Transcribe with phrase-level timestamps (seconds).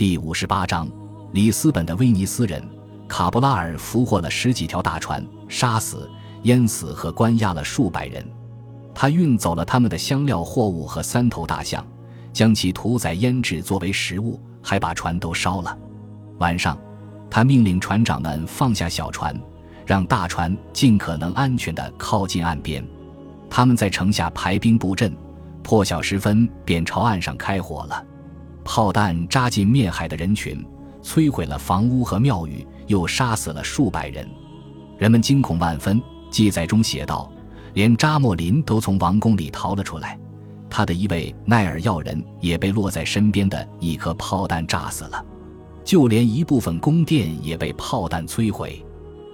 [0.00, 0.88] 第五十八章，
[1.32, 2.66] 里斯本的威尼斯人
[3.06, 6.10] 卡布拉尔俘获了十几条大船，杀死、
[6.44, 8.26] 淹死和关押了数百人。
[8.94, 11.86] 他运走了他们的香料货物和三头大象，
[12.32, 15.78] 将其屠宰腌制作为食物，还把船都烧了。
[16.38, 16.78] 晚上，
[17.28, 19.38] 他命令船长们放下小船，
[19.84, 22.82] 让大船尽可能安全地靠近岸边。
[23.50, 25.14] 他们在城下排兵布阵，
[25.62, 28.02] 破晓时分便朝岸上开火了。
[28.64, 30.64] 炮弹扎进面海的人群，
[31.02, 34.28] 摧毁了房屋和庙宇，又杀死了数百人。
[34.98, 36.00] 人们惊恐万分。
[36.30, 37.28] 记载中写道
[37.74, 40.16] ：“连扎莫林都从王宫里逃了出来，
[40.68, 45.24] 他的一位奈尔要人也被落在身边的一颗炮弹炸死了。
[45.82, 48.80] 就连一部分宫殿也被炮弹摧毁。”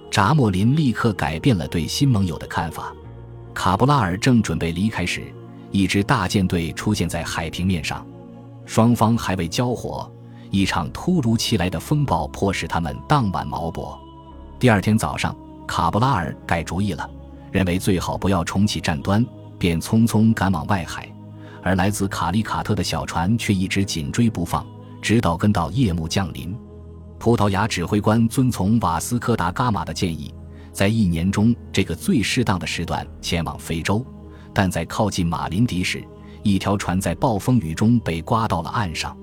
[0.09, 2.91] 扎莫林立刻改变了对新盟友的看法。
[3.53, 5.31] 卡布拉尔正准备离开时，
[5.69, 8.03] 一支大舰队出现在海平面上。
[8.67, 10.11] 双方还未交火，
[10.51, 13.97] 一场突如其来的风暴迫使他们当晚锚泊。
[14.59, 15.33] 第二天早上，
[15.65, 17.09] 卡布拉尔改主意了，
[17.49, 19.25] 认为最好不要重启战端，
[19.57, 21.09] 便匆匆赶往外海。
[21.63, 24.65] 而来自卡利卡特的小船却一直紧追不放，
[25.01, 26.53] 直到跟到夜幕降临。
[27.17, 30.33] 葡萄牙指挥官遵从瓦斯科达伽马的建议，
[30.73, 34.05] 在一年中这个最适当的时段前往非洲，
[34.53, 36.03] 但在靠近马林迪时。
[36.47, 39.15] 一条船在暴风雨中被刮到了岸上，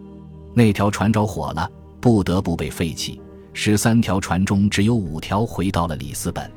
[0.53, 1.66] 那条船着火了，
[1.98, 3.19] 不得不被废弃。
[3.55, 6.53] 十三条船中只有五条回到了里斯本。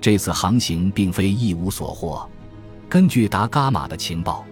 [0.00, 2.24] 这次航行并非一无所获。
[2.88, 4.44] 根据达伽马的情报，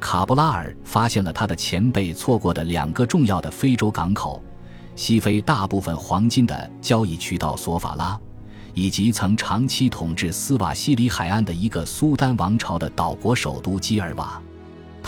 [0.00, 4.42] 卡布拉尔发现了他的前辈错过的两个重要的非洲港口：
[4.94, 8.18] 西非大部分黄金的交易渠道索法拉，
[8.72, 14.40] 以及曾长期统治斯瓦西里海岸的一个苏丹王朝的岛国首都基尔瓦。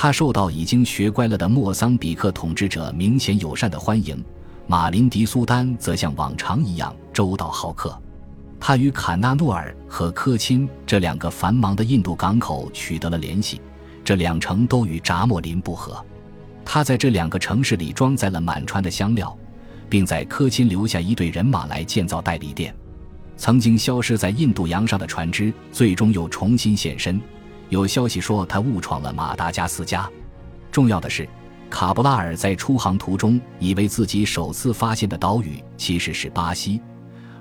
[0.01, 4.25] 他受到已经学乖了的莫桑比克统治者明显友善的欢迎，
[4.69, 8.01] 马林迪苏丹则像往常一样周到好客。
[8.61, 13.61] 他与坎纳诺尔和科钦这两个繁忙的印度港口取得了联系，
[14.05, 16.01] 这两城都与扎莫林不和。
[16.65, 19.37] 他在这两个城市里装载了满船的香料，
[19.89, 22.73] 并在科钦留下一队人马来建造代理店。
[23.37, 27.21] 曾经消失在印度洋上的船只，最终又重新现身。
[27.69, 30.09] 有消息说他误闯了马达加斯加。
[30.71, 31.29] 重要的是，
[31.71, 36.81] 卡布拉尔在出航途中以为自己首次发现的岛屿其实是巴西，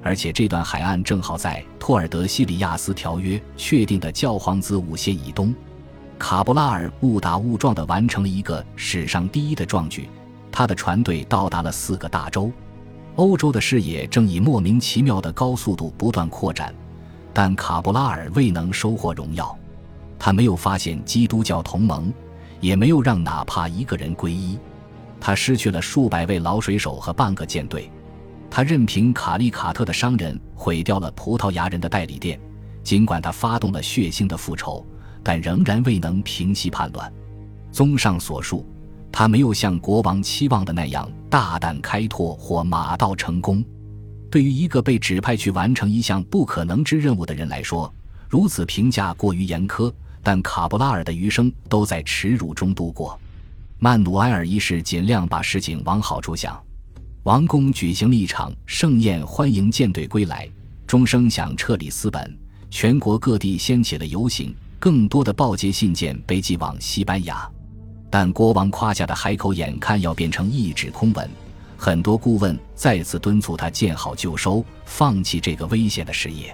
[0.02, 5.54] 而且这段海岸正好在托尔德西里亚斯条约确定的教皇子午线以东。
[6.20, 10.10] 卡布拉尔误打误撞地完成了一个史上第一的壮举，
[10.52, 12.52] 他的船队到达了四个大洲。
[13.16, 16.74] 欧洲的视野正以莫名其妙的高速度不断扩展，
[17.34, 19.58] 但卡布拉尔未能收获荣耀。
[20.20, 22.12] 他没有发现基督教同盟，
[22.60, 24.58] 也没有让哪怕一个人皈依。
[25.20, 27.90] 他失去了数百位老水手和半个舰队。
[28.50, 32.40] 他任凭卡利卡特的商人毁掉了葡萄牙人的代理店。
[32.84, 34.86] 尽管他发动了血腥的复仇，
[35.22, 37.12] 但仍然未能平息叛乱。
[37.70, 38.66] 综上所述，
[39.12, 43.62] 他没有像国王期望的那样大胆开拓或马到成功。
[44.32, 47.94] 对于一个被指派去完成一项不可能之任务的人来说，
[48.30, 49.92] 如此评价过于严苛。
[50.28, 53.18] 但卡布拉尔的余生都在耻辱中度过。
[53.80, 56.62] 曼努埃尔一世尽量把事情往好处想，
[57.24, 60.46] 王宫举行了一场盛宴欢迎舰队归来，
[60.86, 62.38] 钟声响彻里斯本，
[62.70, 67.50] 全国各地掀起了游行，更多的报捷信件被寄往西班牙。
[68.10, 71.30] 但国王夸下的海口眼看要变成一纸空文，
[71.78, 76.54] 很多顾问再次敦促他见好就收，放弃这个危险的事业。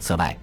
[0.00, 0.34] 此外，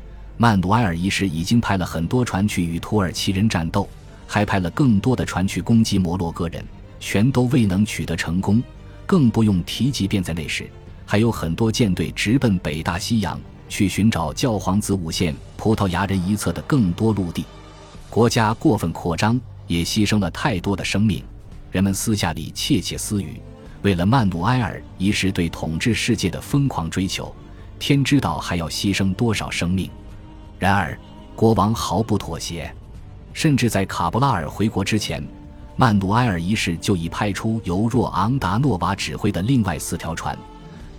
[0.41, 3.89] 曼努埃尔一世已经派了很多船去与土耳其人战斗，
[4.25, 6.63] 还派了更多的船去攻击摩洛哥人，
[6.97, 8.63] 全都未能取得成功。
[9.05, 10.69] 更不用提及便在那时，
[11.05, 17.43] 还有很多舰队直奔北大西洋去寻找教皇子午线葡萄牙人一侧的更多陆地。
[18.09, 21.21] 国家过分扩张，也牺牲了太多的生命。
[21.69, 23.41] 人们私下里窃窃私语，
[23.81, 27.35] 为了曼努埃尔一世对统治世界的疯狂追求，
[27.77, 29.89] 天知道还要牺牲多少生命。
[30.59, 30.99] 然而，
[31.37, 32.69] 国王毫不妥协，
[33.31, 35.25] 甚至在卡布拉尔回国之前，
[35.77, 40.37] 曼努埃尔一世就已派出由若昂达诺瓦指挥的另外四条船。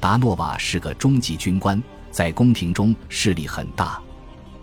[0.00, 1.80] 达诺瓦是个中级军官，
[2.10, 4.00] 在宫廷中势力很大。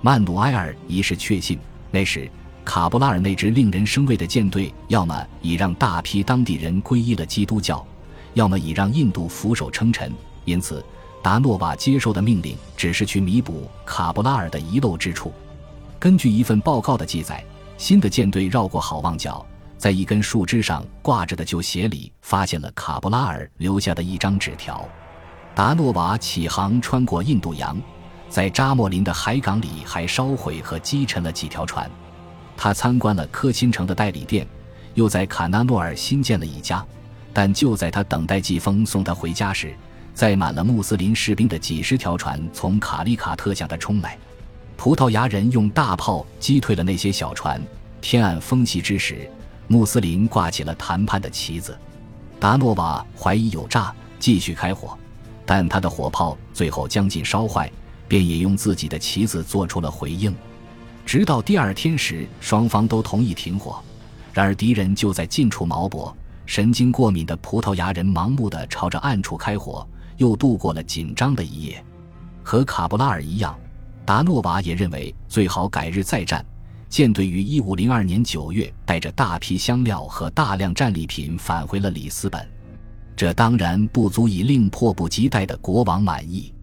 [0.01, 1.59] 曼努埃尔一世确信，
[1.91, 2.27] 那时
[2.65, 7.85] 卡布拉尔那支令人生畏的舰队，要么已让大批当地人皈依了基督教，
[8.33, 10.11] 要么已让印度俯首称臣。
[10.43, 10.83] 因此。
[11.21, 15.33] 达诺瓦接受的命令只是去弥补卡布拉尔的遗漏之处。
[15.99, 17.43] 根据一份报告的记载，
[17.77, 19.45] 新的舰队绕过好望角，
[19.77, 24.87] 在一根树枝上挂着的旧鞋里发现了卡布拉尔留下的一张纸条。
[25.53, 27.77] 达诺瓦启航穿过印度洋，
[28.29, 31.89] 在扎莫林的海港里还烧毁和击沉了几条船。
[32.55, 34.47] 他参观了科钦城的代理店，
[34.93, 36.85] 又在卡纳诺尔新建了一家。
[37.33, 39.75] 但就在他等待季风送他回家时，
[40.17, 44.17] 载满了穆斯林士兵的几十条船从卡利卡特向他冲来。
[44.75, 47.61] 葡萄牙人用大炮击退了那些小船。
[48.01, 49.29] 天暗风细之时，
[49.67, 51.77] 穆斯林挂起了谈判的旗子。
[52.39, 54.97] 达诺瓦怀疑有诈，继续开火，
[55.45, 57.71] 但他的火炮最后将近烧坏，
[58.07, 60.35] 便也用自己的旗子做出了回应。
[61.05, 63.79] 直到第二天时，双方都同意停火。
[64.33, 66.11] 然而敌人就在近处锚泊，
[66.47, 69.87] 神经过敏的葡萄牙人盲目地朝着暗处开火，
[70.17, 71.83] 又度过了紧张的一夜。
[72.43, 73.57] 和卡布拉尔一样，
[74.05, 76.45] 达诺瓦也认为最好改日再战。
[76.89, 82.47] 舰队于一五零二年九月带着大批香料和大量战利品返回了里斯本。
[83.15, 86.53] 这当然不足以令迫不及待的国王满意。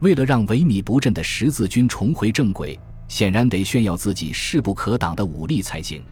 [0.00, 2.78] 为了让萎靡不振的十字军重回正轨。
[3.06, 6.02] 显然得炫耀自己势不可挡的武力才行，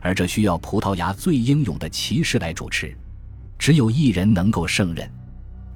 [0.00, 2.94] 而这需要葡萄牙最英勇的骑士来主持。
[3.56, 5.08] 只有一人能够胜任。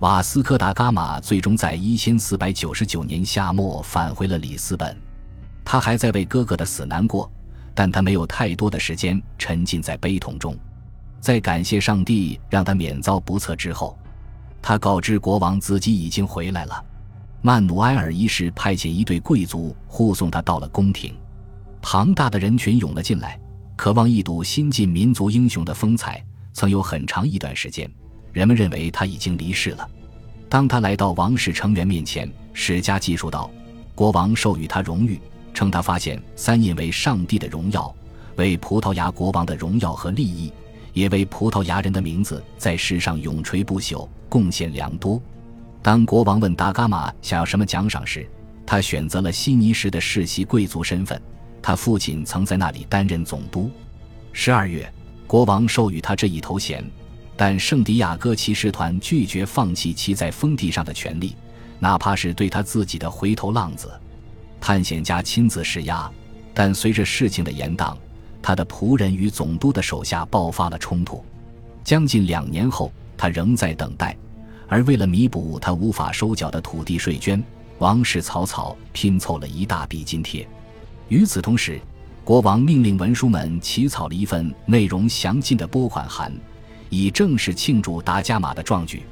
[0.01, 4.97] 瓦斯科达伽马最终在一千四百九十九年夏末返回了里斯本。
[5.65, 7.29] 他还在为哥哥的死难过，
[7.75, 10.57] 但他没有太多的时间沉浸在悲痛中。
[11.21, 13.99] 在感谢上帝让他免遭不测之后，
[14.63, 16.85] 他告知国王自己已经回来了。
[17.43, 21.13] 曼努埃尔一世派遣一队贵族护送他到了宫廷，
[21.83, 23.37] 庞大的人群涌了进来，
[23.75, 26.25] 渴望一睹新晋民族英雄的风采。
[26.53, 27.89] 曾有很长一段时间，
[28.33, 29.89] 人们认为他已经离世了。
[30.49, 33.51] 当他来到王室成员面前，史家记述道
[33.95, 35.21] ：“国王授予他荣誉，
[35.53, 37.95] 称他发现三印为上帝的荣耀，
[38.37, 40.53] 为葡萄牙国王的荣耀和利益，
[40.93, 45.21] 也为葡萄牙人的名字在世上永垂不朽，贡献良多。”
[45.83, 48.29] 当国王问达伽马想要什么奖赏时，
[48.67, 51.21] 他选择了悉尼市的世袭贵族身份。
[51.61, 53.71] 他父亲曾在那里担任总督。
[54.33, 54.91] 十二月，
[55.27, 56.85] 国王授予他这一头衔，
[57.39, 61.37] 但圣地亚哥骑士团拒绝放弃骑在封地上的权利，
[61.79, 63.89] 哪怕是对他自己的回头浪子。
[64.61, 66.11] 探险家亲自施压，
[66.53, 67.97] 但随着事情的延宕，
[68.43, 71.25] 他的仆人与总督的手下爆发了冲突。
[71.85, 74.17] 将近两年后，他仍在等待。
[74.67, 77.41] 而为了弥补他无法收缴的土地税捐，
[77.79, 80.45] 王室草草拼凑了一大笔津贴。
[81.07, 81.81] 与此同时，
[82.25, 86.31] 国王命令文书们起草了一份内容详尽的拨款函，
[86.91, 89.03] 以正式庆祝达伽马的壮举。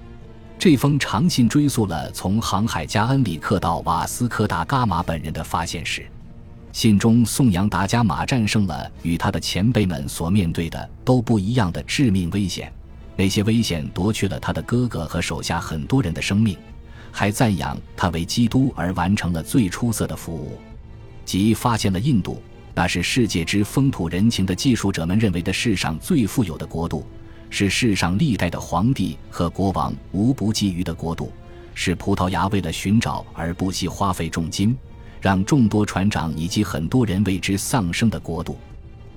[0.58, 6.06] 这封长信追溯了从航海家恩里克到瓦斯科达伽马本人的发现史，
[6.72, 12.72] 信中颂扬达伽马战胜了与他的前辈们所面对的都不一样的致命危险。
[13.16, 16.56] 那些危险夺去了他的哥哥和手下很多人的生命，
[17.10, 20.58] 还赞扬他为基督而完成了最出色的服务，
[21.24, 22.42] 即发现了印度，
[22.74, 27.06] 那是世界之风土人情的技术者们认为的世上最富有的国度，
[27.50, 31.32] 是世上历代的皇帝和国王无不觊觎的国度，
[31.74, 34.76] 是葡萄牙为了寻找而不惜花费重金，
[35.20, 38.58] 让众多船长以及很多人为之丧生的国度。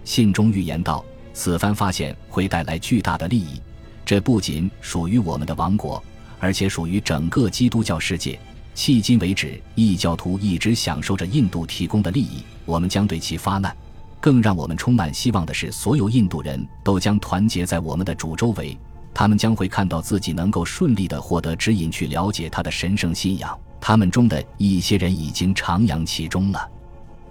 [0.03, 1.03] 信中预言道，
[1.33, 3.61] 此番发现会带来巨大的利益。
[4.05, 6.01] 这不仅属于我们的王国，
[6.39, 8.39] 而且属于整个基督教世界。
[8.75, 13.75] 迄今为止，异教徒一直享受着印度提供的利益，我们将对其发难。
[14.19, 18.77] 更让我们充满希望的是，所有印度人都将团结在我们的主周围，
[19.13, 23.57] 他们将会看到自己能够顺利地获得指引，去了解他的神圣信仰。
[23.79, 26.69] 他们中的一些人已经徜徉其中了。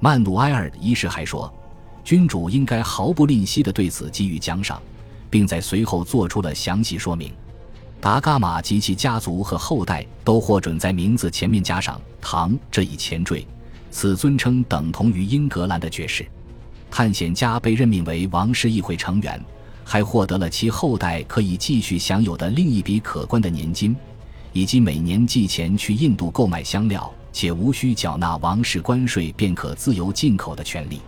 [0.00, 1.52] 曼努埃尔一世还说，
[2.04, 4.80] 君主应该毫不吝惜地对此给予奖赏。
[5.30, 7.32] 并在随后做出了详细说明。
[8.00, 13.46] 达伽马及其家族和后代都获准在名字前面加上“唐”这一前缀，
[13.90, 16.24] 此尊称等同于英格兰的爵士。
[16.90, 19.40] 探险家被任命为王室议会成员，
[19.84, 23.94] 还获得了其后代可以继续享有的另一笔可观的年金，
[24.52, 31.00] 以及每年寄钱去印度购买香料且无需缴纳王室关税便可自由进口的权利。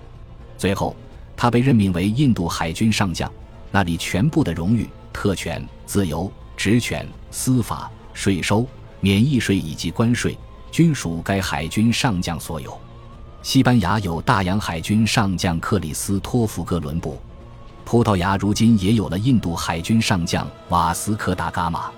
[0.56, 0.94] 最后，
[1.36, 3.30] 他被任命为印度海军上将。
[3.72, 8.66] 那里全部的荣誉、特权、自由、职权、司法、税收、
[9.00, 10.36] 免疫税以及关税，
[10.72, 12.76] 均属该海军上将所有。
[13.42, 17.18] 西班牙有大洋海军上将克里斯托弗·哥伦布，
[17.86, 21.90] 葡萄牙如今也有了印度海军上将瓦斯科·达伽马。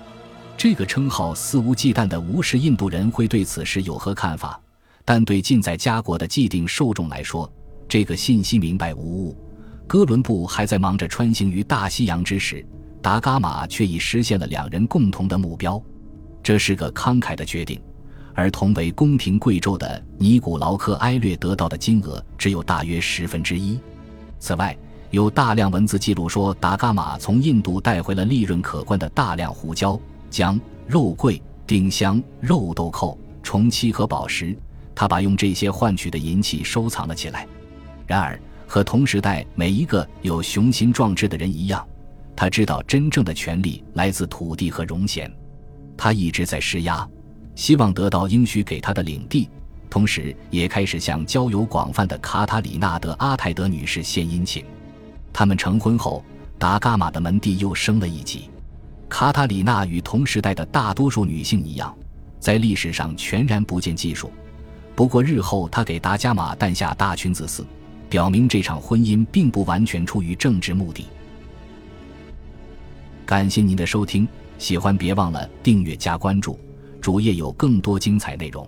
[0.55, 4.57] 这个称号肆无忌惮的无视印度人会对此事有何看法？
[5.03, 7.51] 但对近在家国的既定受众来说，
[7.89, 9.37] 这个信息明白无误。
[9.85, 12.65] 哥伦布还在忙着穿行于大西洋之时，
[13.01, 15.81] 达伽马却已实现了两人共同的目标。
[16.41, 17.81] 这是个慷慨的决定，
[18.33, 23.79] 而同为宫廷贵胄的尼古劳科埃略得到的金额只有大约十分之一。
[24.39, 24.75] 此外，
[25.11, 29.99] 有大量文字记录说，达伽马从印度带回了利润可观的大量胡椒、
[30.29, 34.57] 姜、肉桂、丁香、肉豆蔻、虫漆和宝石。
[34.95, 37.47] 他把用这些换取的银器收藏了起来。
[38.05, 41.87] 然而，和同时代每一个有雄心壮志的人一样，
[42.35, 45.31] 他知道真正的权力来自土地和荣衔。
[45.95, 47.07] 他一直在施压，
[47.55, 49.49] 希望得到应许给他的领地，
[49.89, 54.63] 同时也开始向交友广泛的卡塔里娜·德·阿泰德女士献殷勤。
[55.31, 56.23] 他们成婚后，
[56.57, 58.49] 达伽马的门第又升了一级。
[59.07, 61.95] 卡塔里娜与同时代的大多数女性一样，
[62.39, 64.31] 在历史上全然不见技术。
[64.95, 67.63] 不过日后她给达伽马诞下大群子嗣，
[68.09, 71.05] 表明这场婚姻并不完全出于政治目的。
[73.25, 76.59] 感谢您的收听，喜欢别忘了订阅加关注，
[77.03, 78.65] 主页有更多精彩内容。